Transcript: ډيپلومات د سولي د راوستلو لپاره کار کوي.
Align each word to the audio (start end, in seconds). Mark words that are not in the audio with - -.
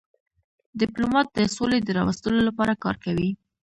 ډيپلومات 0.79 1.27
د 1.31 1.39
سولي 1.55 1.79
د 1.83 1.89
راوستلو 1.97 2.39
لپاره 2.47 2.73
کار 2.83 2.95
کوي. 3.03 3.29